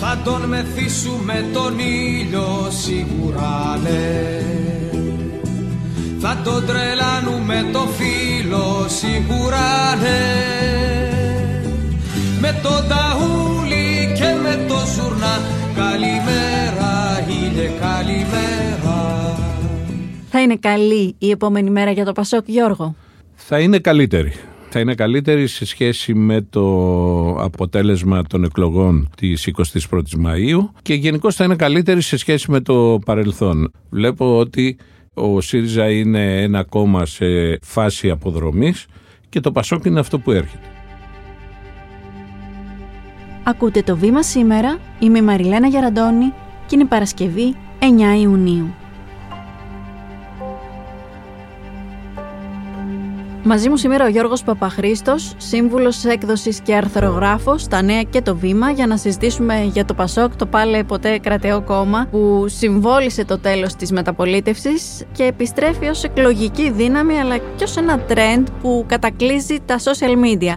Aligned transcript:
Θα 0.00 0.18
τον 0.24 0.40
μεθύσουμε 0.40 1.44
τον 1.52 1.78
ήλιο 1.78 2.68
σίγουρα 2.70 3.78
ναι. 3.82 4.42
Θα 6.18 6.40
τον 6.44 6.66
τρελάνουμε 6.66 7.68
το 7.72 7.78
φίλο 7.78 8.86
σίγουρα 8.88 9.94
ναι. 10.02 10.48
Με 12.40 12.60
το 12.62 12.68
ταούλι 12.88 14.12
και 14.14 14.34
με 14.42 14.64
το 14.68 14.74
ζουρνά 14.94 15.40
Καλημέρα 15.76 17.24
ήλιε 17.28 17.70
καλημέρα. 17.80 19.36
Θα 20.30 20.40
είναι 20.40 20.56
καλή 20.56 21.14
η 21.18 21.30
επόμενη 21.30 21.70
μέρα 21.70 21.90
για 21.90 22.04
το 22.04 22.12
Πασόκ 22.12 22.48
Γιώργο; 22.48 22.94
Θα 23.34 23.60
είναι 23.60 23.78
καλύτερη 23.78 24.32
θα 24.68 24.80
είναι 24.80 24.94
καλύτερη 24.94 25.46
σε 25.46 25.66
σχέση 25.66 26.14
με 26.14 26.46
το 26.50 26.64
αποτέλεσμα 27.30 28.22
των 28.22 28.44
εκλογών 28.44 29.10
της 29.16 29.50
21ης 29.56 30.26
Μαΐου 30.26 30.68
και 30.82 30.94
γενικώς 30.94 31.34
θα 31.34 31.44
είναι 31.44 31.56
καλύτερη 31.56 32.00
σε 32.00 32.16
σχέση 32.16 32.50
με 32.50 32.60
το 32.60 32.98
παρελθόν. 33.04 33.70
Βλέπω 33.90 34.38
ότι 34.38 34.76
ο 35.14 35.40
ΣΥΡΙΖΑ 35.40 35.90
είναι 35.90 36.42
ένα 36.42 36.64
κόμμα 36.64 37.06
σε 37.06 37.58
φάση 37.62 38.10
αποδρομής 38.10 38.86
και 39.28 39.40
το 39.40 39.52
ΠΑΣΟΚ 39.52 39.84
είναι 39.84 40.00
αυτό 40.00 40.18
που 40.18 40.30
έρχεται. 40.30 40.66
Ακούτε 43.42 43.82
το 43.82 43.96
βήμα 43.96 44.22
σήμερα, 44.22 44.78
είμαι 44.98 45.18
η 45.18 45.22
Μαριλένα 45.22 45.66
Γεραντώνη 45.66 46.32
και 46.66 46.74
είναι 46.74 46.84
Παρασκευή 46.84 47.54
9 47.80 47.84
Ιουνίου. 48.20 48.74
Μαζί 53.50 53.68
μου 53.68 53.76
σήμερα 53.76 54.04
ο 54.04 54.08
Γιώργος 54.08 54.42
Παπαχρήστος, 54.42 55.34
σύμβουλος 55.36 56.04
έκδοσης 56.04 56.60
και 56.60 56.74
αρθρογράφος 56.74 57.62
στα 57.62 57.82
νέα 57.82 58.02
και 58.02 58.22
το 58.22 58.36
βήμα 58.36 58.70
για 58.70 58.86
να 58.86 58.96
συζητήσουμε 58.96 59.62
για 59.72 59.84
το 59.84 59.94
ΠΑΣΟΚ, 59.94 60.36
το 60.36 60.46
πάλε 60.46 60.84
ποτέ 60.84 61.18
κρατεό 61.18 61.62
κόμμα 61.62 62.06
που 62.10 62.44
συμβόλισε 62.48 63.24
το 63.24 63.38
τέλος 63.38 63.74
της 63.74 63.92
μεταπολίτευσης 63.92 65.04
και 65.12 65.24
επιστρέφει 65.24 65.86
ως 65.86 66.04
εκλογική 66.04 66.70
δύναμη 66.70 67.20
αλλά 67.20 67.36
και 67.36 67.64
ως 67.64 67.76
ένα 67.76 67.98
τρέντ 67.98 68.48
που 68.60 68.84
κατακλείζει 68.88 69.56
τα 69.66 69.78
social 69.78 70.14
media. 70.24 70.54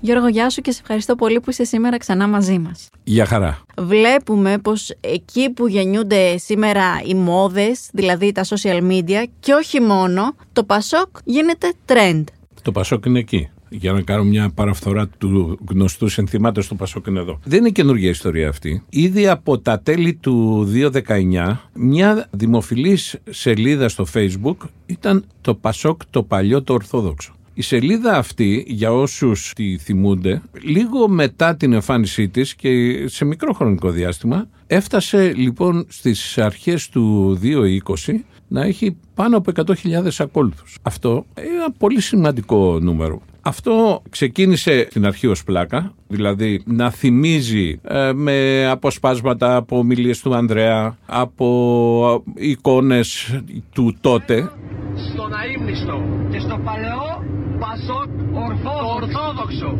Γιώργο, 0.00 0.28
γεια 0.28 0.50
σου 0.50 0.60
και 0.60 0.70
σε 0.70 0.80
ευχαριστώ 0.82 1.14
πολύ 1.14 1.40
που 1.40 1.50
είσαι 1.50 1.64
σήμερα 1.64 1.96
ξανά 1.96 2.28
μαζί 2.28 2.58
μας. 2.58 2.88
Για 3.04 3.24
χαρά. 3.24 3.58
Βλέπουμε 3.78 4.58
πως 4.58 4.94
εκεί 5.00 5.50
που 5.50 5.66
γεννιούνται 5.66 6.36
σήμερα 6.38 6.84
οι 7.06 7.14
μόδες, 7.14 7.88
δηλαδή 7.92 8.32
τα 8.32 8.44
social 8.44 8.80
media 8.90 9.24
και 9.40 9.52
όχι 9.52 9.80
μόνο, 9.80 10.34
το 10.52 10.64
Πασόκ 10.64 11.08
γίνεται 11.24 11.72
trend. 11.86 12.24
Το 12.62 12.72
Πασόκ 12.72 13.04
είναι 13.04 13.18
εκεί. 13.18 13.48
Για 13.70 13.92
να 13.92 14.02
κάνω 14.02 14.24
μια 14.24 14.50
παραφθορά 14.54 15.08
του 15.18 15.58
γνωστού 15.68 16.08
συνθήματος 16.08 16.68
του 16.68 16.76
Πασόκ 16.76 17.06
είναι 17.06 17.20
εδώ. 17.20 17.38
Δεν 17.44 17.58
είναι 17.58 17.70
καινούργια 17.70 18.08
ιστορία 18.08 18.48
αυτή. 18.48 18.82
Ήδη 18.88 19.28
από 19.28 19.58
τα 19.58 19.80
τέλη 19.80 20.14
του 20.14 20.64
2019, 20.64 21.56
μια 21.72 22.28
δημοφιλής 22.30 23.16
σελίδα 23.30 23.88
στο 23.88 24.06
Facebook 24.14 24.56
ήταν 24.86 25.24
το 25.40 25.54
Πασόκ 25.54 26.00
το 26.10 26.22
παλιό 26.22 26.62
το 26.62 26.72
Ορθόδοξο. 26.72 27.32
Η 27.58 27.62
σελίδα 27.62 28.16
αυτή, 28.16 28.64
για 28.68 28.92
όσους 28.92 29.52
τη 29.54 29.78
θυμούνται, 29.78 30.42
λίγο 30.62 31.08
μετά 31.08 31.56
την 31.56 31.72
εμφάνισή 31.72 32.28
της 32.28 32.54
και 32.54 33.04
σε 33.08 33.24
μικρό 33.24 33.52
χρονικό 33.52 33.90
διάστημα, 33.90 34.48
έφτασε 34.66 35.32
λοιπόν 35.36 35.86
στις 35.88 36.38
αρχές 36.38 36.88
του 36.88 37.38
2020 38.06 38.14
να 38.48 38.62
έχει 38.62 38.96
πάνω 39.14 39.36
από 39.36 39.52
100.000 39.54 39.74
ακόλουθους. 40.18 40.78
Αυτό 40.82 41.26
είναι 41.38 41.54
ένα 41.54 41.72
πολύ 41.78 42.00
σημαντικό 42.00 42.78
νούμερο. 42.80 43.22
Αυτό 43.40 44.02
ξεκίνησε 44.10 44.86
στην 44.90 45.06
αρχή 45.06 45.26
ως 45.26 45.44
πλάκα, 45.44 45.94
δηλαδή 46.08 46.62
να 46.66 46.90
θυμίζει 46.90 47.80
ε, 47.82 48.12
με 48.12 48.66
αποσπάσματα 48.66 49.56
από 49.56 49.78
ομιλίες 49.78 50.20
του 50.20 50.34
Ανδρέα, 50.34 50.98
από 51.06 52.24
εικόνες 52.34 53.40
του 53.72 53.96
τότε. 54.00 54.50
Στον 55.12 55.32
αείμνηστο 55.34 56.02
και 56.30 56.38
στο 56.38 56.60
παλαιό 56.64 57.08
Πασόκ 57.58 58.08
Ορθόδοξος. 58.96 59.78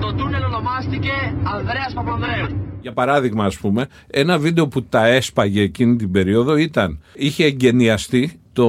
Το 0.00 0.14
τούνελ 0.14 0.42
ονομάστηκε 0.44 1.12
Ανδρέας 1.54 1.92
Παπανδρέου. 1.94 2.46
Για 2.80 2.92
παράδειγμα, 2.92 3.44
ας 3.44 3.58
πούμε, 3.58 3.86
ένα 4.06 4.38
βίντεο 4.38 4.68
που 4.68 4.82
τα 4.82 5.06
έσπαγε 5.06 5.62
εκείνη 5.62 5.96
την 5.96 6.10
περίοδο 6.10 6.56
ήταν, 6.56 7.00
είχε 7.14 7.44
εγκαινιαστεί 7.44 8.40
το 8.52 8.68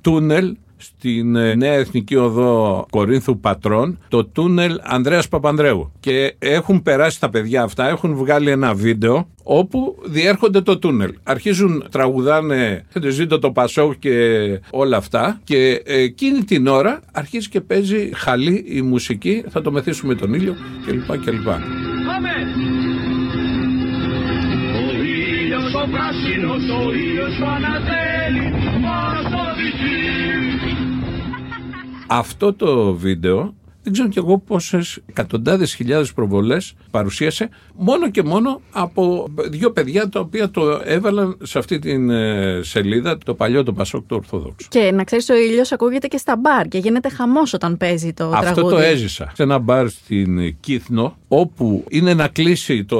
τούνελ 0.00 0.56
στην 0.78 1.36
ε, 1.36 1.54
Νέα 1.54 1.72
Εθνική 1.72 2.16
Οδό 2.16 2.86
Κορίνθου 2.90 3.40
Πατρών 3.40 3.98
το 4.08 4.24
τούνελ 4.24 4.80
Ανδρέας 4.82 5.28
Παπανδρέου 5.28 5.92
και 6.00 6.34
έχουν 6.38 6.82
περάσει 6.82 7.20
τα 7.20 7.30
παιδιά 7.30 7.62
αυτά, 7.62 7.88
έχουν 7.88 8.14
βγάλει 8.14 8.50
ένα 8.50 8.74
βίντεο 8.74 9.28
όπου 9.42 9.98
διέρχονται 10.04 10.60
το 10.60 10.78
τούνελ. 10.78 11.14
Αρχίζουν, 11.22 11.84
τραγουδάνε 11.90 12.84
ζήτω 13.08 13.38
το 13.38 13.50
Πασόκ 13.50 13.92
και 13.98 14.14
όλα 14.70 14.96
αυτά 14.96 15.40
και 15.44 15.82
εκείνη 15.84 16.44
την 16.44 16.66
ώρα 16.66 17.00
αρχίζει 17.12 17.48
και 17.48 17.60
παίζει 17.60 18.10
χαλή 18.14 18.64
η 18.68 18.82
μουσική, 18.82 19.44
θα 19.48 19.62
το 19.62 19.70
μεθύσουμε 19.72 20.14
τον 20.14 20.34
ήλιο 20.34 20.54
κλπ. 20.86 21.06
κλπ. 21.24 21.44
Πάμε! 21.44 22.32
Ο 24.76 25.04
ήλιος 25.04 25.74
ο 25.74 25.88
πράσινος, 25.90 26.62
ο 26.86 26.92
ήλιος 26.92 27.40
ο 27.40 27.46
ανατέλει, 27.46 28.50
μας 28.80 29.28
αυτό 32.08 32.52
το 32.52 32.94
βίντεο 32.94 33.54
δεν 33.82 33.92
ξέρω 33.92 34.08
κι 34.08 34.18
εγώ 34.18 34.38
πόσες 34.38 34.98
εκατοντάδες 35.06 35.74
χιλιάδες 35.74 36.12
προβολές 36.12 36.74
παρουσίασε 36.90 37.48
μόνο 37.76 38.10
και 38.10 38.22
μόνο 38.22 38.60
από 38.72 39.28
δύο 39.50 39.70
παιδιά 39.72 40.08
τα 40.08 40.20
οποία 40.20 40.50
το 40.50 40.80
έβαλαν 40.84 41.36
σε 41.42 41.58
αυτή 41.58 41.78
την 41.78 42.10
ε, 42.10 42.60
σελίδα, 42.62 43.18
το 43.24 43.34
παλιό 43.34 43.62
το 43.62 43.72
Πασόκ 43.72 44.06
του 44.06 44.16
Ορθόδοξου. 44.16 44.68
Και 44.68 44.90
να 44.92 45.04
ξέρεις, 45.04 45.28
ο 45.28 45.34
ήλιος 45.34 45.72
ακούγεται 45.72 46.06
και 46.06 46.16
στα 46.16 46.36
μπαρ 46.36 46.68
και 46.68 46.78
γίνεται 46.78 47.08
χαμός 47.08 47.52
όταν 47.52 47.76
παίζει 47.76 48.12
το 48.12 48.30
Αυτό 48.34 48.52
τραγούδι. 48.52 48.74
το 48.74 48.80
έζησα 48.80 49.32
σε 49.34 49.42
ένα 49.42 49.58
μπαρ 49.58 49.88
στην 49.88 50.56
Κύθνο, 50.60 51.16
όπου 51.28 51.84
είναι 51.88 52.14
να 52.14 52.28
κλείσει 52.28 52.84
το 52.84 52.98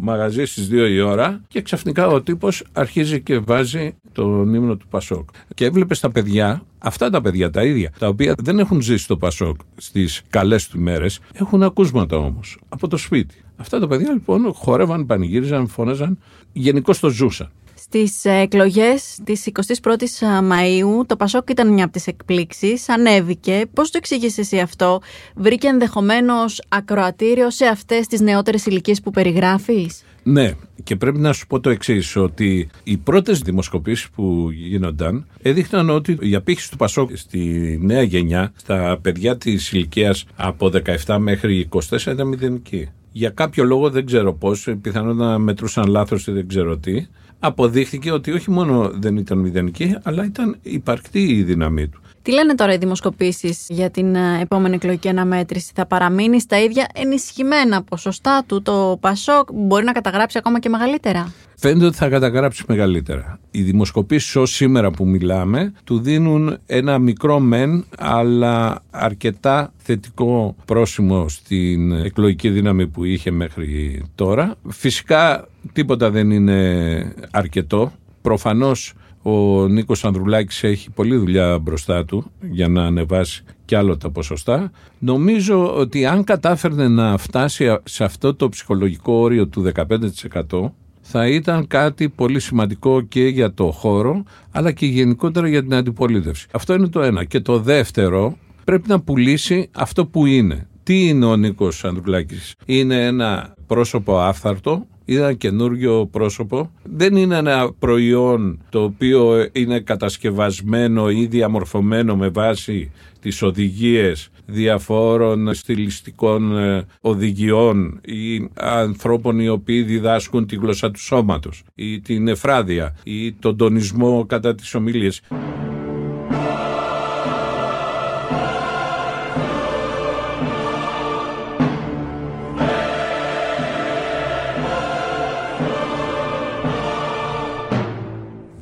μαγαζί 0.00 0.44
στις 0.44 0.68
2 0.70 0.72
η 0.90 1.00
ώρα 1.00 1.40
και 1.48 1.62
ξαφνικά 1.62 2.06
ο 2.06 2.22
τύπος 2.22 2.64
αρχίζει 2.72 3.20
και 3.20 3.38
βάζει 3.38 3.94
τον 4.12 4.54
ύμνο 4.54 4.76
του 4.76 4.86
Πασόκ. 4.88 5.28
Και 5.54 5.64
έβλεπες 5.64 6.00
τα 6.00 6.10
παιδιά 6.10 6.62
Αυτά 6.86 7.10
τα 7.10 7.20
παιδιά 7.20 7.50
τα 7.50 7.64
ίδια, 7.64 7.92
τα 7.98 8.08
οποία 8.08 8.34
δεν 8.38 8.58
έχουν 8.58 8.80
ζήσει 8.80 9.06
το 9.06 9.16
Πασόκ 9.16 9.56
στις 9.76 10.22
καλές 10.30 10.68
του 10.68 10.78
μέρες, 10.78 11.20
έχουν 11.34 11.62
ακούσματα 11.62 12.16
όμως 12.16 12.58
από 12.68 12.88
το 12.88 12.96
σπίτι. 12.96 13.34
Αυτά 13.56 13.78
τα 13.78 13.86
παιδιά 13.86 14.12
λοιπόν 14.12 14.52
χόρευαν, 14.52 15.06
πανηγύριζαν, 15.06 15.66
φώναζαν, 15.66 16.18
γενικώς 16.52 17.00
το 17.00 17.08
ζούσαν. 17.08 17.50
Στις 17.86 18.24
εκλογές 18.24 19.18
της 19.24 19.48
21η 19.82 20.42
Μαου, 20.42 21.06
το 21.06 21.16
Πασόκ 21.16 21.50
ήταν 21.50 21.72
μια 21.72 21.84
από 21.84 21.92
τις 21.92 22.06
εκπλήξεις. 22.06 22.88
Ανέβηκε. 22.88 23.62
Πώς 23.72 23.90
το 23.90 23.98
εξήγησες 23.98 24.38
εσύ 24.38 24.58
αυτό, 24.58 25.00
Βρήκε 25.34 25.68
ενδεχομένως 25.68 26.62
ακροατήριο 26.68 27.50
σε 27.50 27.66
αυτές 27.66 28.06
τις 28.06 28.20
νεότερες 28.20 28.66
ηλικίες 28.66 29.00
που 29.00 29.10
περιγράφεις; 29.10 30.04
Ναι, 30.22 30.52
και 30.84 30.96
πρέπει 30.96 31.18
να 31.18 31.32
σου 31.32 31.46
πω 31.46 31.60
το 31.60 31.70
εξής, 31.70 32.16
ότι 32.16 32.68
οι 32.84 32.96
πρώτες 32.96 33.38
δημοσκοπήσεις 33.38 34.10
που 34.10 34.48
γίνονταν 34.50 35.26
έδειχναν 35.42 35.90
ότι 35.90 36.16
η 36.20 36.34
απήχηση 36.34 36.70
του 36.70 36.76
Πασόκ 36.76 37.10
στη 37.14 37.78
νέα 37.82 38.02
γενιά, 38.02 38.52
στα 38.56 38.98
παιδιά 39.02 39.36
της 39.36 39.72
ηλικίας 39.72 40.24
από 40.36 40.70
17 41.06 41.16
μέχρι 41.18 41.68
24 41.90 42.12
ήταν 42.12 42.28
μηδενική. 42.28 42.88
Για 43.12 43.30
κάποιο 43.30 43.64
λόγο 43.64 43.90
δεν 43.90 44.06
ξέρω 44.06 44.34
πώς, 44.34 44.68
πιθανόν 44.80 45.16
να 45.16 45.38
μετρούσαν 45.38 45.86
λάθος 45.86 46.26
ή 46.26 46.32
δεν 46.32 46.48
ξέρω 46.48 46.78
τι, 46.78 47.06
αποδείχθηκε 47.38 48.10
ότι 48.10 48.30
όχι 48.30 48.50
μόνο 48.50 48.90
δεν 48.94 49.16
ήταν 49.16 49.38
μηδενική, 49.38 49.96
αλλά 50.02 50.24
ήταν 50.24 50.56
υπαρκτή 50.62 51.22
η 51.22 51.42
δύναμή 51.42 51.88
του. 51.88 52.00
Τι 52.24 52.32
λένε 52.32 52.54
τώρα 52.54 52.72
οι 52.72 52.76
δημοσκοπήσεις 52.76 53.66
για 53.68 53.90
την 53.90 54.14
ε, 54.14 54.40
επόμενη 54.40 54.74
εκλογική 54.74 55.08
αναμέτρηση, 55.08 55.72
Θα 55.74 55.86
παραμείνει 55.86 56.40
στα 56.40 56.62
ίδια 56.62 56.86
ενισχυμένα 56.94 57.82
ποσοστά 57.82 58.44
του 58.46 58.62
το 58.62 58.98
Πασόκ, 59.00 59.48
μπορεί 59.52 59.84
να 59.84 59.92
καταγράψει 59.92 60.38
ακόμα 60.38 60.58
και 60.58 60.68
μεγαλύτερα; 60.68 61.32
Φαίνεται 61.56 61.86
ότι 61.86 61.96
θα 61.96 62.08
καταγράψει 62.08 62.64
μεγαλύτερα. 62.68 63.38
Οι 63.50 63.62
δημοσκοπήσεις 63.62 64.36
ως 64.36 64.54
σήμερα 64.54 64.90
που 64.90 65.06
μιλάμε 65.06 65.72
του 65.84 65.98
δίνουν 65.98 66.58
ένα 66.66 66.98
μικρό 66.98 67.38
μεν, 67.40 67.84
αλλά 67.98 68.82
αρκετά 68.90 69.72
θετικό 69.76 70.56
πρόσημο 70.64 71.28
στην 71.28 71.92
εκλογική 71.92 72.48
δύναμη 72.48 72.86
που 72.86 73.04
είχε 73.04 73.30
μέχρι 73.30 74.04
τώρα. 74.14 74.54
Φυσικά 74.68 75.48
τίποτα 75.72 76.10
δεν 76.10 76.30
είναι 76.30 77.12
αρκετό. 77.30 77.92
Προφανώς 78.22 78.94
ο 79.26 79.66
Νίκος 79.68 80.04
Ανδρουλάκης 80.04 80.62
έχει 80.62 80.90
πολλή 80.90 81.16
δουλειά 81.16 81.58
μπροστά 81.58 82.04
του 82.04 82.30
για 82.50 82.68
να 82.68 82.84
ανεβάσει 82.84 83.44
κι 83.64 83.74
άλλο 83.74 83.96
τα 83.96 84.10
ποσοστά. 84.10 84.70
Νομίζω 84.98 85.74
ότι 85.76 86.06
αν 86.06 86.24
κατάφερνε 86.24 86.88
να 86.88 87.16
φτάσει 87.16 87.76
σε 87.84 88.04
αυτό 88.04 88.34
το 88.34 88.48
ψυχολογικό 88.48 89.12
όριο 89.12 89.46
του 89.46 89.72
15% 89.74 90.70
θα 91.00 91.28
ήταν 91.28 91.66
κάτι 91.66 92.08
πολύ 92.08 92.40
σημαντικό 92.40 93.00
και 93.00 93.26
για 93.26 93.54
το 93.54 93.70
χώρο 93.70 94.22
αλλά 94.50 94.72
και 94.72 94.86
γενικότερα 94.86 95.48
για 95.48 95.62
την 95.62 95.74
αντιπολίτευση. 95.74 96.46
Αυτό 96.52 96.74
είναι 96.74 96.88
το 96.88 97.02
ένα. 97.02 97.24
Και 97.24 97.40
το 97.40 97.58
δεύτερο 97.58 98.36
πρέπει 98.64 98.88
να 98.88 99.00
πουλήσει 99.00 99.68
αυτό 99.72 100.06
που 100.06 100.26
είναι 100.26 100.68
Τι 100.82 101.08
είναι 101.08 101.24
ο 101.24 101.36
Νίκος 101.36 101.84
Ανδρουλάκης; 101.84 102.54
Είναι 102.66 103.06
ένα 103.06 103.54
πρόσωπο 103.66 104.18
άφθαρτο, 104.18 104.86
είναι 105.04 105.20
ένα 105.20 105.32
καινούργιο 105.32 106.06
πρόσωπο. 106.06 106.70
Δεν 106.82 107.16
είναι 107.16 107.36
ένα 107.36 107.72
προϊόν 107.78 108.62
το 108.70 108.82
οποίο 108.82 109.48
είναι 109.52 109.80
κατασκευασμένο 109.80 111.10
ή 111.10 111.26
διαμορφωμένο 111.26 112.16
με 112.16 112.28
βάση 112.28 112.90
τις 113.20 113.42
οδηγίες 113.42 114.28
διαφόρων 114.46 115.54
στιλιστικών 115.54 116.58
ε, 116.58 116.86
οδηγιών 117.00 118.00
ή 118.04 118.48
ανθρώπων 118.54 119.40
οι 119.40 119.48
οποίοι 119.48 119.82
διδάσκουν 119.82 120.46
τη 120.46 120.56
γλώσσα 120.56 120.90
του 120.90 121.00
σώματος 121.00 121.62
ή 121.74 122.00
την 122.00 122.28
εφράδια 122.28 122.96
ή 123.04 123.32
τον 123.32 123.56
τονισμό 123.56 124.24
κατά 124.26 124.54
τις 124.54 124.74
ομιλίες. 124.74 125.20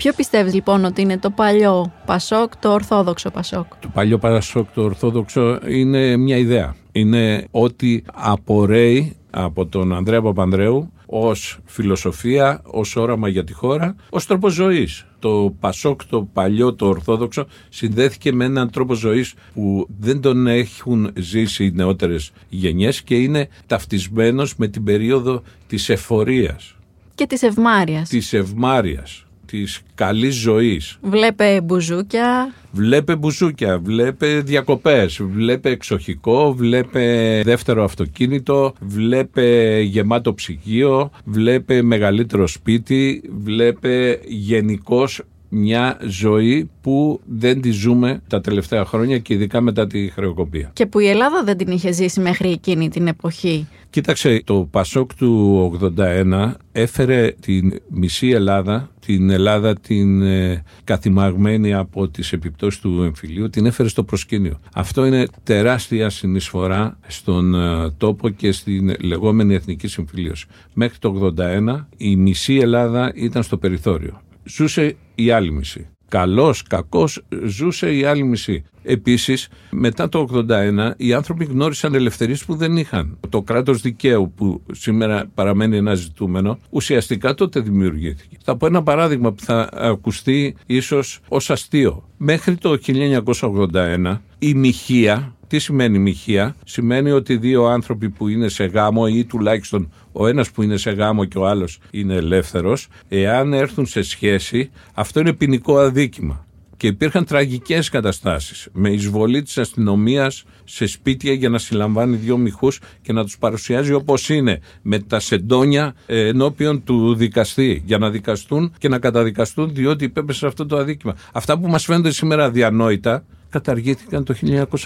Ποιο 0.03 0.13
πιστεύεις 0.13 0.55
λοιπόν 0.55 0.85
ότι 0.85 1.01
είναι 1.01 1.19
το 1.19 1.31
παλιό 1.31 1.93
Πασόκ, 2.07 2.57
το 2.57 2.73
ορθόδοξο 2.73 3.31
Πασόκ; 3.31 3.67
Το 3.81 3.89
παλιό 3.89 4.19
Πασόκ, 4.19 4.69
το 4.75 4.83
ορθόδοξο 4.83 5.59
είναι 5.69 6.17
μια 6.17 6.37
ιδέα. 6.37 6.75
Είναι 6.93 7.47
ότι 7.51 8.05
απορρέει 8.13 9.17
από 9.31 9.67
τον 9.67 9.93
Ανδρέα 9.93 10.23
Παπανδρέου 10.23 10.93
ως 11.07 11.59
φιλοσοφία, 11.65 12.61
ως 12.65 12.97
όραμα 12.97 13.29
για 13.29 13.45
τη 13.45 13.53
χώρα, 13.53 13.97
ως 14.11 14.27
τρόπο 14.27 14.49
ζωής. 14.49 15.07
Το 15.19 15.55
Πασόκ, 15.61 16.05
το 16.05 16.29
παλιό, 16.33 16.75
το 16.75 16.87
ορθόδοξο, 16.87 17.47
συνδέθηκε 17.69 18.33
με 18.33 18.45
έναν 18.45 18.71
τρόπο 18.71 18.95
ζωής 18.95 19.35
που 19.55 19.87
δεν 19.99 20.21
τον 20.21 20.47
έχουν 20.47 21.11
ζήσει 21.15 21.65
οι 21.65 21.73
νεότερες 21.75 22.33
γενιές 22.49 23.03
και 23.03 23.15
είναι 23.15 23.49
ταυτισμένος 23.67 24.57
με 24.57 24.69
την 24.69 24.85
περίοδο 24.85 25.43
της 25.67 25.89
εφορίας. 25.89 26.77
Και 27.15 27.27
της 27.27 27.43
ευμάρειας. 27.43 28.09
Της 28.09 28.33
ευμάρειας 28.33 29.27
της 29.53 29.81
καλής 29.95 30.35
ζωής. 30.35 30.99
Βλέπε 31.03 31.61
μπουζούκια. 31.61 32.55
Βλέπε 32.73 33.17
μπουζούκια, 33.17 33.79
βλέπε 33.79 34.41
διακοπές, 34.41 35.21
βλέπε 35.23 35.71
εξοχικό, 35.71 36.55
βλέπε 36.55 37.41
δεύτερο 37.45 37.85
αυτοκίνητο, 37.85 38.73
βλέπε 38.81 39.79
γεμάτο 39.81 40.35
ψυγείο, 40.35 41.11
βλέπε 41.25 41.83
μεγαλύτερο 41.83 42.47
σπίτι, 42.47 43.23
βλέπε 43.39 44.21
γενικώς 44.27 45.23
μια 45.55 45.99
ζωή 46.07 46.71
που 46.81 47.21
δεν 47.25 47.61
τη 47.61 47.71
ζούμε 47.71 48.23
τα 48.29 48.41
τελευταία 48.41 48.85
χρόνια 48.85 49.19
και 49.19 49.35
ειδικά 49.35 49.61
μετά 49.61 49.87
τη 49.87 50.09
χρεοκοπία. 50.09 50.71
Και 50.73 50.87
που 50.87 50.99
η 50.99 51.09
Ελλάδα 51.09 51.43
δεν 51.45 51.57
την 51.57 51.71
είχε 51.73 51.93
ζήσει 51.93 52.21
μέχρι 52.21 52.51
εκείνη 52.51 52.89
την 52.89 53.07
εποχή. 53.07 53.67
Κοίταξε, 53.91 54.43
το 54.45 54.69
Πασόκ 54.71 55.15
του 55.15 55.73
81 55.99 56.53
έφερε 56.73 57.35
την 57.41 57.81
μισή 57.89 58.29
Ελλάδα, 58.29 58.91
την 59.07 59.31
Ελλάδα 59.31 59.75
την 59.75 60.23
ε, 60.23 60.63
καθημαγμένη 60.85 61.75
από 61.75 62.09
τις 62.09 62.33
επιπτώσεις 62.33 62.81
του 62.81 63.03
εμφυλίου, 63.03 63.51
την 63.51 63.67
έφερε 63.67 63.89
στο 63.89 64.05
προσκήνιο. 64.05 64.61
Αυτό 64.75 65.07
είναι 65.07 65.27
τεράστια 65.43 66.11
συνεισφορά 66.11 66.99
στον 67.07 67.55
ε, 67.55 67.91
τόπο 67.91 68.29
και 68.29 68.53
στην 68.53 68.95
λεγόμενη 69.01 69.55
εθνική 69.55 69.89
συμφιλίωση. 69.89 70.47
Μέχρι 70.73 70.99
το 70.99 71.35
81 71.39 71.85
η 71.97 72.17
μισή 72.17 72.57
Ελλάδα 72.57 73.13
ήταν 73.15 73.43
στο 73.43 73.57
περιθώριο. 73.57 74.21
Ζούσε 74.45 74.97
η 75.15 75.31
άλλη 75.31 75.53
μισή. 75.53 75.87
Καλός, 76.09 76.63
κακός, 76.63 77.25
ζούσε 77.45 77.97
η 77.97 78.05
άλλη 78.05 78.23
μισή. 78.23 78.65
Επίσης, 78.83 79.49
μετά 79.71 80.09
το 80.09 80.19
81, 80.19 80.95
οι 80.97 81.13
άνθρωποι 81.13 81.45
γνώρισαν 81.45 81.95
ελευθερίες 81.95 82.45
που 82.45 82.55
δεν 82.55 82.77
είχαν. 82.77 83.19
Το 83.29 83.43
κράτος 83.43 83.81
δικαίου 83.81 84.33
που 84.37 84.63
σήμερα 84.73 85.31
παραμένει 85.35 85.77
ένα 85.77 85.95
ζητούμενο, 85.95 86.59
ουσιαστικά 86.71 87.35
τότε 87.35 87.61
δημιουργήθηκε. 87.61 88.37
Θα 88.45 88.57
πω 88.57 88.67
ένα 88.67 88.83
παράδειγμα 88.83 89.33
που 89.33 89.43
θα 89.43 89.69
ακουστεί 89.73 90.57
ίσως 90.67 91.21
ως 91.29 91.51
αστείο. 91.51 92.09
Μέχρι 92.17 92.57
το 92.57 92.79
1981, 92.79 94.23
η 94.39 94.55
μοιχεία 94.55 95.35
τι 95.53 95.59
σημαίνει 95.59 95.99
μοιχεία, 95.99 96.57
σημαίνει 96.65 97.11
ότι 97.11 97.37
δύο 97.37 97.65
άνθρωποι 97.65 98.11
που 98.11 98.29
είναι 98.29 98.49
σε 98.49 98.65
γάμο 98.65 99.05
ή 99.09 99.25
τουλάχιστον 99.25 99.93
ο 100.13 100.27
ένας 100.27 100.51
που 100.51 100.63
είναι 100.63 100.77
σε 100.77 100.91
γάμο 100.91 101.25
και 101.25 101.39
ο 101.39 101.47
άλλος 101.47 101.79
είναι 101.91 102.15
ελεύθερος, 102.15 102.89
εάν 103.09 103.53
έρθουν 103.53 103.87
σε 103.87 104.03
σχέση, 104.03 104.71
αυτό 104.95 105.21
είναι 105.21 105.33
ποινικό 105.33 105.79
αδίκημα. 105.79 106.47
Και 106.77 106.87
υπήρχαν 106.87 107.25
τραγικές 107.25 107.89
καταστάσεις 107.89 108.69
με 108.73 108.91
εισβολή 108.91 109.43
της 109.43 109.59
αστυνομίας 109.59 110.45
σε 110.65 110.87
σπίτια 110.87 111.33
για 111.33 111.49
να 111.49 111.59
συλλαμβάνει 111.59 112.17
δύο 112.17 112.37
μυχούς 112.37 112.81
και 113.03 113.13
να 113.13 113.25
τους 113.25 113.39
παρουσιάζει 113.39 113.93
όπως 113.93 114.29
είναι 114.29 114.61
με 114.83 114.99
τα 114.99 115.21
σεντόνια 115.21 115.95
ε, 116.07 116.29
ενώπιον 116.29 116.85
του 116.85 117.15
δικαστή 117.15 117.83
για 117.85 117.99
να 117.99 118.11
δικαστούν 118.11 118.73
και 118.79 118.89
να 118.89 118.99
καταδικαστούν 118.99 119.75
διότι 119.75 120.05
υπέπεσε 120.05 120.47
αυτό 120.47 120.67
το 120.67 120.77
αδίκημα. 120.77 121.17
Αυτά 121.33 121.59
που 121.59 121.69
μας 121.69 121.85
φαίνονται 121.85 122.11
σήμερα 122.11 122.51
διανόητα 122.51 123.25
καταργήθηκαν 123.53 124.25
το 124.25 124.35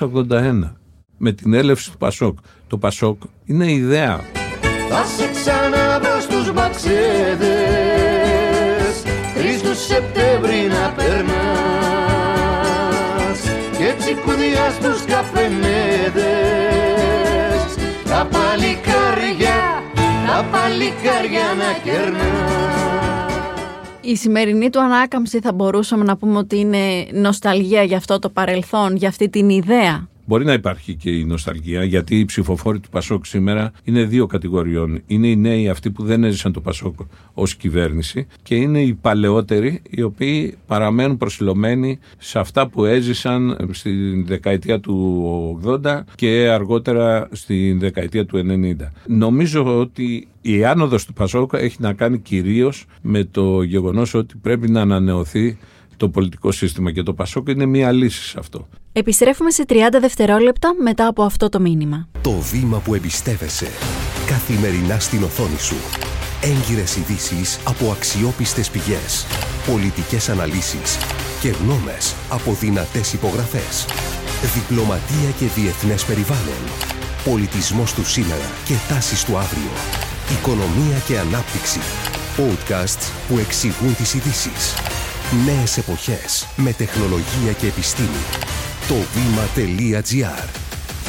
1981 0.01 0.73
με 1.17 1.33
την 1.33 1.55
έλευση 1.55 1.91
του 1.91 1.97
Πασόκ. 1.97 2.39
Το 2.67 2.79
Πασόκ 2.79 3.23
είναι 3.45 3.73
ιδέα. 3.73 4.21
Θα 4.89 5.05
σε 5.17 5.31
ξαναβρω 5.31 6.21
στους 6.21 6.53
μπαξέδες 6.53 6.97
Τρεις 9.35 9.63
του 9.63 9.75
Σεπτέμβρη 9.75 10.69
να 10.69 10.91
περνάς 10.97 11.29
Και 13.79 13.85
έτσι 13.85 14.15
κουδιά 14.15 14.71
στους 14.71 15.05
καφενέδες 15.05 16.25
Τα 18.05 18.29
παλικάρια, 18.31 19.83
τα 20.27 20.45
παλικάρια 20.51 21.47
να 21.59 21.71
κερνάς 21.85 23.36
η 24.07 24.17
σημερινή 24.17 24.71
του 24.71 24.81
ανάκαμψη 24.81 25.41
θα 25.41 25.53
μπορούσαμε 25.53 26.05
να 26.05 26.17
πούμε 26.17 26.39
ότι 26.39 26.59
είναι 26.59 27.07
νοσταλγία 27.13 27.83
για 27.83 27.97
αυτό 27.97 28.19
το 28.19 28.29
παρελθόν, 28.31 28.97
για 28.97 29.09
αυτή 29.09 29.29
την 29.29 29.49
ιδέα. 29.49 30.09
Μπορεί 30.29 30.45
να 30.45 30.53
υπάρχει 30.53 30.95
και 30.95 31.11
η 31.11 31.25
νοσταλγία, 31.25 31.85
γιατί 31.85 32.19
οι 32.19 32.25
ψηφοφόροι 32.25 32.81
του 32.81 32.89
Πασόκ 32.89 33.27
σήμερα 33.27 33.73
είναι 33.85 34.05
δύο 34.05 34.27
κατηγοριών. 34.27 35.03
Είναι 35.07 35.29
οι 35.29 35.37
νέοι 35.37 35.69
αυτοί 35.69 35.91
που 35.91 36.05
δεν 36.05 36.25
έζησαν 36.25 36.53
το 36.53 36.61
Πασόκ 36.61 36.95
ως 37.35 37.55
κυβέρνηση 37.55 38.27
και 38.43 38.55
είναι 38.55 38.83
οι 38.83 38.95
παλαιότεροι 38.95 39.83
οι 39.91 40.03
οποίοι 40.03 40.57
παραμένουν 40.67 41.17
προσιλωμένοι 41.17 41.99
σε 42.19 42.39
αυτά 42.39 42.69
που 42.69 42.85
έζησαν 42.85 43.69
στην 43.71 44.27
δεκαετία 44.27 44.81
του 44.81 45.61
80 45.85 46.01
και 46.15 46.49
αργότερα 46.53 47.29
στην 47.33 47.79
δεκαετία 47.79 48.27
του 48.27 48.37
90. 48.37 48.75
Νομίζω 49.07 49.79
ότι 49.79 50.29
η 50.41 50.65
άνοδος 50.65 51.05
του 51.05 51.13
Πασόκ 51.13 51.53
έχει 51.55 51.77
να 51.81 51.93
κάνει 51.93 52.19
κυρίως 52.19 52.87
με 53.03 53.25
το 53.25 53.63
γεγονός 53.63 54.15
ότι 54.15 54.37
πρέπει 54.37 54.71
να 54.71 54.81
ανανεωθεί 54.81 55.59
το 55.97 56.09
πολιτικό 56.09 56.53
σύστημα 56.53 56.93
και 56.93 57.03
το 57.03 57.15
Πασόκ 57.15 57.49
είναι 57.49 57.67
μια 57.67 57.93
λύση 57.93 58.23
σε 58.23 58.39
αυτό. 58.39 58.69
Επιστρέφουμε 58.93 59.51
σε 59.51 59.65
30 59.69 59.73
δευτερόλεπτα 60.01 60.75
μετά 60.83 61.07
από 61.07 61.23
αυτό 61.23 61.49
το 61.49 61.61
μήνυμα. 61.61 62.09
Το 62.21 62.33
βήμα 62.33 62.79
που 62.79 62.95
εμπιστεύεσαι. 62.95 63.69
Καθημερινά 64.27 64.99
στην 64.99 65.23
οθόνη 65.23 65.59
σου. 65.59 65.77
Έγκυρες 66.43 66.97
ειδήσεις 66.97 67.61
από 67.65 67.91
αξιόπιστες 67.91 68.71
πηγές. 68.71 69.27
Πολιτικές 69.67 70.29
αναλύσεις 70.29 70.99
και 71.41 71.49
γνώμες 71.49 72.15
από 72.29 72.53
δυνατές 72.53 73.13
υπογραφές. 73.13 73.87
Διπλωματία 74.55 75.31
και 75.39 75.47
διεθνές 75.47 76.05
περιβάλλον. 76.05 76.63
Πολιτισμός 77.25 77.95
του 77.95 78.05
σήμερα 78.05 78.49
και 78.65 78.75
τάσεις 78.89 79.25
του 79.25 79.37
αύριο. 79.37 79.73
Οικονομία 80.39 80.99
και 81.07 81.19
ανάπτυξη. 81.19 81.81
Podcasts 82.37 83.05
που 83.29 83.39
εξηγούν 83.39 83.95
τις 83.97 84.15
ειδήσεις. 84.15 84.96
Νέες 85.33 85.79
εποχές 85.79 86.47
με 86.57 86.73
τεχνολογία 86.73 87.53
και 87.59 87.67
επιστήμη. 87.67 88.23
Το 88.89 88.95
βήμα.gr. 88.95 90.49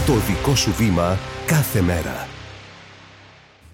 Το 0.06 0.14
δικό 0.14 0.56
σου 0.56 0.72
βήμα 0.72 1.18
κάθε 1.46 1.82
μέρα. 1.82 2.28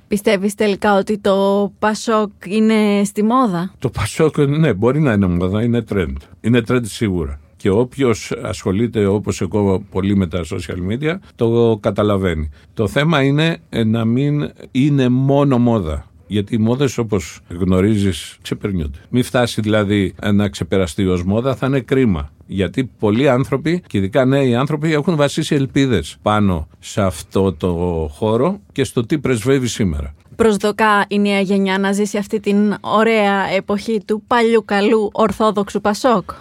Πιστεύεις 0.08 0.56
τελικά 0.56 0.98
ότι 0.98 1.18
το 1.18 1.72
Πασόκ 1.80 2.32
είναι 2.46 3.04
στη 3.04 3.24
μόδα; 3.24 3.74
Το 3.80 3.90
Πασόκ, 3.90 4.38
ναι, 4.38 4.74
μπορεί 4.74 5.00
να 5.00 5.14
είναι 5.14 5.28
μόδα, 5.28 5.64
είναι 5.64 5.84
trend. 5.94 6.16
Είναι 6.42 6.62
trend 6.68 6.84
σίγουρα. 6.84 7.40
Και 7.56 7.70
όποιος 7.70 8.32
ασχολείται 8.44 9.06
όπως 9.06 9.42
εγώ 9.42 9.84
πολύ 9.92 10.16
με 10.16 10.28
τα 10.28 10.44
social 10.44 10.92
media, 10.92 11.16
το 11.36 11.78
καταλαβαίνει. 11.82 12.50
Το 12.74 12.88
θέμα 12.88 13.22
είναι 13.22 13.58
ε, 13.70 13.84
να 13.84 14.06
μην 14.06 14.52
είναι 14.72 15.10
μόνο 15.10 15.58
μόδα. 15.58 16.06
Γιατί 16.28 16.56
οι 16.56 16.58
μόδες, 16.58 16.98
όπως 16.98 17.40
γνωρίζεις, 17.48 18.38
ξεπερνιούνται. 18.42 18.98
Μην 19.10 19.24
φτάσει 19.24 19.62
δηλαδή 19.62 20.14
να 20.34 20.50
ξεπεραστεί 20.50 21.08
ως 21.08 21.24
μόδα, 21.24 21.56
θα 21.56 21.68
είναι 21.68 21.80
κρίμα. 21.80 22.32
Γιατί 22.48 22.90
πολλοί 23.00 23.30
άνθρωποι, 23.30 23.84
και 23.88 23.98
ειδικά 23.98 24.26
νέοι 24.26 24.56
άνθρωποι, 24.56 24.94
έχουν 24.94 25.16
βασίσει 25.16 25.56
ελπίδες 25.56 26.18
πάνω 26.22 26.68
σε 26.80 27.02
αυτό 27.02 27.54
το 27.54 27.74
χώρο 28.14 28.60
και 28.72 28.84
στο 28.84 29.06
τι 29.06 29.20
πρεσβεύει 29.20 29.68
σήμερα. 29.68 30.14
Προσδοκά 30.36 31.06
η 31.08 31.20
νέα 31.20 31.40
γενιά 31.40 31.78
να 31.78 31.92
ζήσει 31.92 32.18
αυτή 32.18 32.40
την 32.40 32.76
ωραία 32.82 33.50
εποχή 33.56 34.02
του 34.06 34.24
παλιού 34.28 34.66
καλού 34.66 35.10
Ορθόδοξου 35.14 35.82
Πασόκ; 35.82 36.32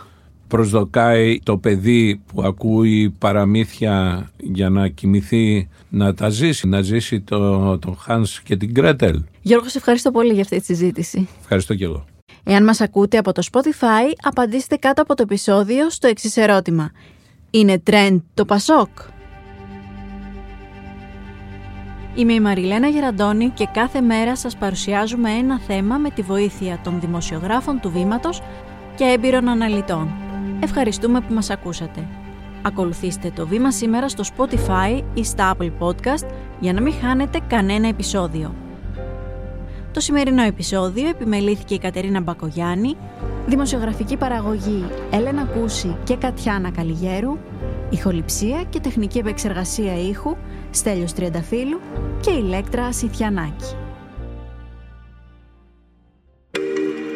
προσδοκάει 0.48 1.38
το 1.42 1.56
παιδί 1.56 2.22
που 2.26 2.42
ακούει 2.42 3.14
παραμύθια 3.18 4.28
για 4.36 4.68
να 4.68 4.88
κοιμηθεί 4.88 5.68
να 5.88 6.14
τα 6.14 6.28
ζήσει, 6.28 6.68
να 6.68 6.80
ζήσει 6.80 7.20
το, 7.20 7.78
τον 7.78 7.96
Χάνς 7.96 8.40
και 8.40 8.56
την 8.56 8.74
Κρέτελ. 8.74 9.22
Γιώργο, 9.42 9.68
σε 9.68 9.78
ευχαριστώ 9.78 10.10
πολύ 10.10 10.32
για 10.32 10.42
αυτή 10.42 10.58
τη 10.58 10.64
συζήτηση. 10.64 11.28
Ευχαριστώ 11.40 11.74
και 11.74 11.84
εγώ. 11.84 12.04
Εάν 12.44 12.64
μας 12.64 12.80
ακούτε 12.80 13.18
από 13.18 13.32
το 13.32 13.42
Spotify, 13.52 14.12
απαντήστε 14.22 14.76
κάτω 14.76 15.02
από 15.02 15.14
το 15.14 15.22
επεισόδιο 15.22 15.90
στο 15.90 16.06
εξής 16.06 16.36
ερώτημα. 16.36 16.90
Είναι 17.50 17.82
trend 17.90 18.20
το 18.34 18.44
Πασόκ; 18.44 18.88
Είμαι 22.14 22.32
η 22.32 22.40
Μαριλένα 22.40 22.88
Γεραντώνη 22.88 23.48
και 23.48 23.68
κάθε 23.72 24.00
μέρα 24.00 24.36
σας 24.36 24.56
παρουσιάζουμε 24.56 25.30
ένα 25.30 25.60
θέμα 25.60 25.96
με 25.96 26.10
τη 26.10 26.22
βοήθεια 26.22 26.80
των 26.84 27.00
δημοσιογράφων 27.00 27.80
του 27.80 27.90
Βήματος 27.90 28.42
και 28.96 29.04
έμπειρων 29.04 29.48
αναλυτών. 29.48 30.08
Ευχαριστούμε 30.60 31.20
που 31.20 31.34
μας 31.34 31.50
ακούσατε. 31.50 32.06
Ακολουθήστε 32.62 33.30
το 33.30 33.46
Βήμα 33.46 33.72
σήμερα 33.72 34.08
στο 34.08 34.24
Spotify 34.36 35.02
ή 35.14 35.24
στα 35.24 35.56
Apple 35.56 35.70
Podcast 35.78 36.28
για 36.60 36.72
να 36.72 36.80
μην 36.80 36.92
χάνετε 36.92 37.40
κανένα 37.48 37.88
επεισόδιο. 37.88 38.54
Το 39.92 40.00
σημερινό 40.00 40.42
επεισόδιο 40.42 41.08
επιμελήθηκε 41.08 41.74
η 41.74 41.78
Κατερίνα 41.78 42.20
Μπακογιάννη, 42.20 42.96
δημοσιογραφική 43.46 44.16
παραγωγή 44.16 44.84
Έλενα 45.10 45.44
Κούση 45.44 45.96
και 46.04 46.16
Κατιάνα 46.16 46.70
Καλιγέρου, 46.70 47.38
ηχοληψία 47.90 48.64
και 48.70 48.80
τεχνική 48.80 49.18
επεξεργασία 49.18 50.08
ήχου 50.08 50.36
Στέλιος 50.70 51.12
Τριανταφύλου 51.12 51.80
και 52.20 52.30
Ηλέκτρα 52.30 52.92
Σιθιανάκη. 52.92 53.76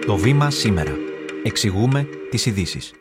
Το 0.07 0.17
βήμα 0.17 0.51
σήμερα. 0.51 0.93
Εξηγούμε 1.43 2.09
τις 2.31 2.47
ειδήσεις. 2.47 2.93